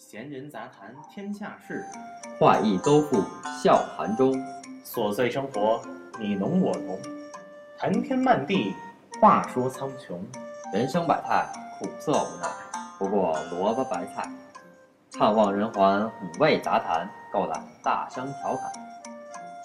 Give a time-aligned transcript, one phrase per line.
[0.00, 1.84] 闲人杂谈天下事，
[2.38, 3.22] 画意都付
[3.62, 4.32] 笑谈中。
[4.82, 5.78] 琐碎生活
[6.18, 6.98] 你侬我侬，
[7.78, 8.74] 谈天漫地
[9.20, 10.18] 话说苍穹。
[10.72, 11.46] 人生百态，
[11.78, 12.48] 苦涩无奈，
[12.98, 14.26] 不过萝卜白菜。
[15.12, 18.72] 探望人寰，五味杂谈，够胆大声调侃。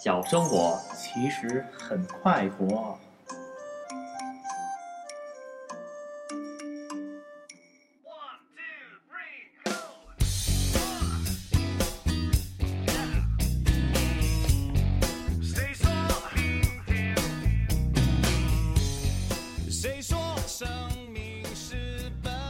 [0.04, 3.00] 小生活其实很快活。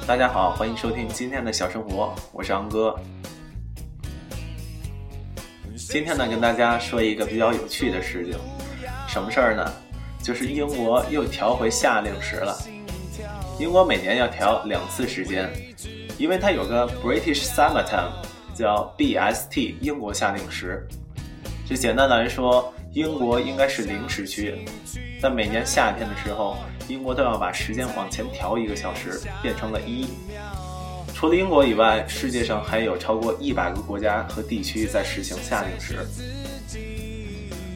[0.08, 2.96] 大家好，欢迎收听今天的小生活，我是昂哥。
[5.76, 8.40] 今天呢，跟大家说一个比较有趣的事情，
[9.08, 9.66] 什么事儿呢？
[10.22, 12.56] 就是英国又调回夏令时了。
[13.58, 15.52] 英国每年要调两次时间，
[16.20, 18.12] 因为它有个 British Summer Time，
[18.54, 20.88] 叫 BST 英国夏令时。
[21.68, 24.56] 就简单来说，英国应该是零时区，
[25.22, 26.56] 在每年夏天的时候。
[26.88, 30.08] 英国都要把时间往前调一个小时，变成了一。
[31.14, 36.08] 除了英国以外，世界上还有超过一百个国家和地区在实行夏令时。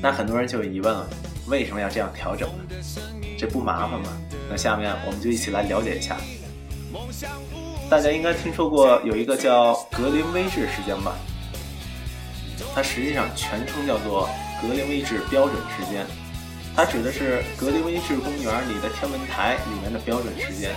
[0.02, 1.10] 那很多人就有疑问了：
[1.48, 2.64] 为什么要这样调整呢？
[3.38, 4.10] 这不麻烦吗？
[4.50, 6.16] 那下面我们就一起来了解一下。
[7.90, 11.18] 大家应该听说过有一个叫格林威治时间吧？
[12.74, 14.30] 它实际上全称叫做
[14.62, 16.06] 格林威治标准时间。
[16.76, 20.72] 它指的是格林威治公园里的天文台里面的标准时间。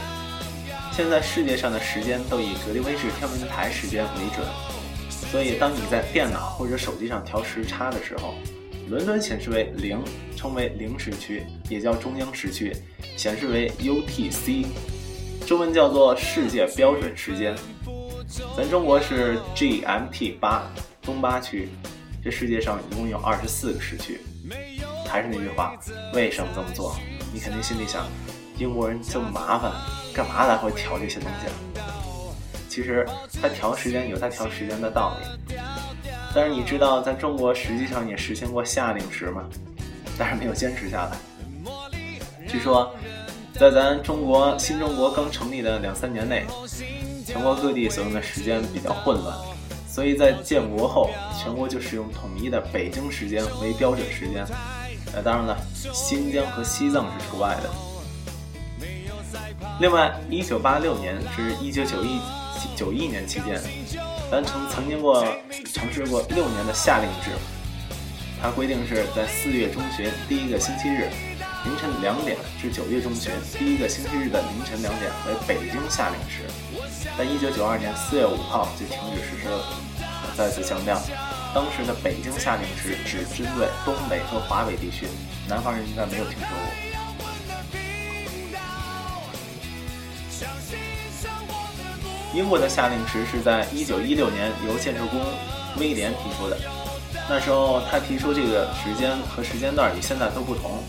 [0.90, 4.46] 现在世界上的时间都以格林威治天文台时间为准，
[5.30, 8.34] 所以当你在电脑或者手机上调时差的时候，
[8.88, 10.02] 伦敦显示为零，
[10.36, 12.76] 称为零时区，也叫中央时区，
[13.16, 14.66] 显示为 UTC，
[15.46, 17.54] 中文叫做世界标准时间。
[18.56, 21.68] 咱中国是 GMT 八，东八区。
[22.22, 24.20] 这世界上一共有二十四个时区。
[25.06, 25.74] 还是那句话，
[26.14, 26.96] 为什么这么做？
[27.32, 28.06] 你肯定心里想，
[28.56, 29.72] 英国人这么麻烦，
[30.14, 31.84] 干嘛来回调这些东西啊？
[32.68, 33.06] 其实
[33.40, 35.54] 他调时间有他调时间的道理，
[36.34, 39.44] 但是你知道，在中国实际上也实行过夏令时吗？
[40.18, 41.16] 但是没有坚持下来。
[42.48, 42.94] 据说，
[43.54, 46.46] 在咱中国新中国刚成立的两三年内，
[47.26, 49.36] 全国各地所用的时间比较混乱，
[49.92, 54.42] 所以在建国后，全国就使用统一的北京时间为标准时间。
[55.14, 55.58] 那当然了，
[55.92, 57.68] 新疆和西藏是除外的。
[59.78, 62.18] 另外，一九八六年至一九九一
[62.74, 63.60] 九一年期间，
[64.30, 65.22] 咱曾曾经过
[65.74, 67.30] 尝试过六年的夏令制。
[68.40, 71.10] 它规定是在四月中旬第一个星期日
[71.64, 76.42] 凌晨两点至九月中旬第一个星期日的凌晨两点为北京夏令时，
[77.16, 79.64] 在一九九二年四月五号就停止实施了。
[80.36, 81.00] 再次强调。
[81.54, 85.06] 当时的北京夏令时只针对东北和华北地区，
[85.46, 86.56] 南方人应该没有听说过。
[92.34, 95.20] 英国的夏令时是在1916年由建筑工
[95.76, 96.56] 威廉提出的，
[97.28, 100.82] 那时候他提出这个时间和时间段与现在都不同。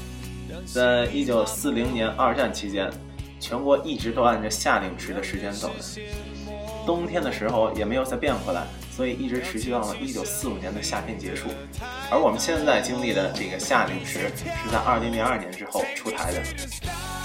[0.65, 2.89] 在一九四零年二战期间，
[3.39, 6.01] 全国一直都按照夏令时的时间走的，
[6.85, 8.63] 冬天的时候也没有再变回来。
[8.95, 11.47] 所以一直持续到了一九四五年的夏天结束，
[12.11, 16.43] 而我们现在经历的这个夏令时是在二零零二年之后出台的，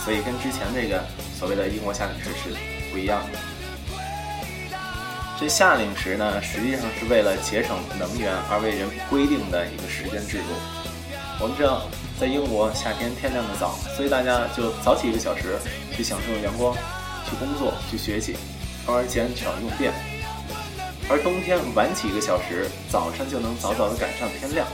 [0.03, 1.05] 所以跟之前这个
[1.39, 2.57] 所谓的英国夏令时是
[2.91, 3.39] 不一样的。
[5.39, 10.45] 这夏令时呢，实际上是为了节省能源而为人规定的一个时间制度。
[11.39, 11.87] 我们知道，
[12.19, 15.57] 在英国夏天天亮的早，所以大家就早起一个小时
[15.95, 16.75] 去享受阳光，
[17.25, 18.37] 去工作，去学习，
[18.85, 19.93] 从而减少用电。
[21.09, 24.67] 而冬天晚起一个小时，早上就能早早的赶上天亮。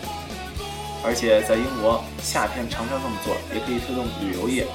[1.05, 4.67] 而且在英国夏天常常这么做，也可以推动旅游业。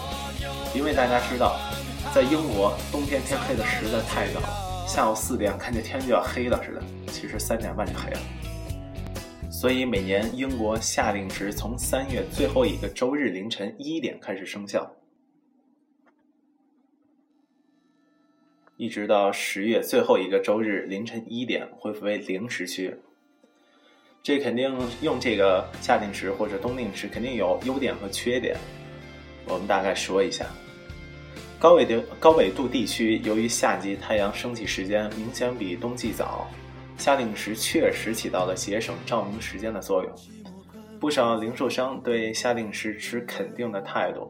[0.76, 1.60] 因为大家知道，
[2.14, 8.20] 在英国冬天天黑的实在太早了，下午四点看见天就要黑了似的，其实三点半就黑了。
[9.60, 14.90] 所以每年英国夏令时从三月最后一个周日凌晨一点开始生效。
[18.78, 22.96] 一直到十月最后一个周日凌晨一点恢复为零时区，
[24.24, 28.56] 这肯定用这个夏令时或者冬令时肯定有优点和缺点，
[29.46, 30.46] 我们大概说一下。
[31.60, 36.50] 高纬度高纬度地区由于夏季太阳升起时间明显比冬季早，
[37.00, 40.14] 夏令时确实起到了节省照明时间的作用。
[41.00, 44.30] 不少零售商对夏令时持肯定的态度。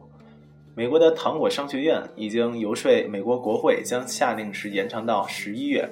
[0.76, 5.86] 美国的糖果商学院已经游说美国国会将夏令时延长到十一月，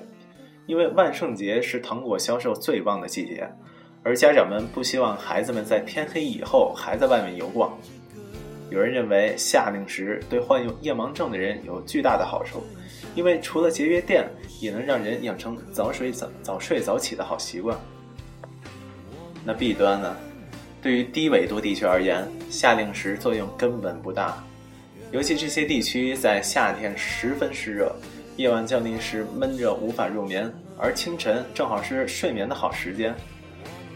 [0.67, 3.47] 因为万圣节是糖果销售最旺的季节，
[4.05, 7.77] 而家长们不希望孩子们在天黑以后还在外面游逛。
[8.71, 12.63] 有人认为夏令时对患有夜盲症的人有巨大的好处，
[13.19, 14.31] 因为除了节约电，
[14.61, 17.77] 也能让人养成早睡早早睡早起的好习惯。
[19.45, 20.17] 那弊端呢？
[20.81, 24.41] 对于低纬度地区而言，夏令时作用根本不大，
[25.11, 27.93] 尤其这些地区在夏天十分湿热，
[28.37, 30.49] 夜晚降临时闷热无法入眠，
[30.79, 33.13] 而清晨正好是睡眠的好时间。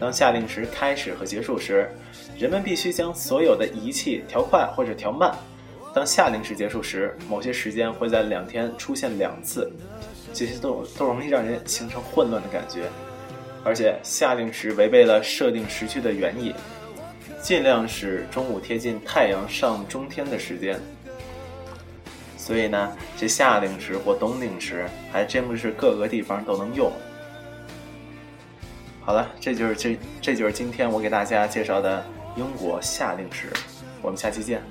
[0.01, 1.89] 当夏令时开始和结束时，
[2.37, 5.33] 人们必须将所有的仪器调快或者调慢。
[5.93, 9.71] 当夏令时结束时，某些时间会在两天出现两次，
[10.33, 12.89] 这些都都容易让人形成混乱的感觉。
[13.63, 16.53] 而且夏令时违背了设定时区的原意，
[17.41, 20.79] 尽量使中午贴近太阳上中天的时间。
[22.37, 26.91] 所以呢，这夏令时或冬令时还真不是各个地方都能用。
[28.99, 32.03] 好了，这就是这这就是今天我给大家介绍的
[32.35, 33.47] 英国夏令时，
[34.01, 34.61] 我们下期见。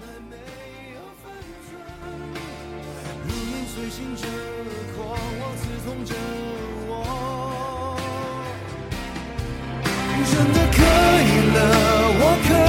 [10.24, 11.58] 真的可以了，
[12.18, 12.52] 我可。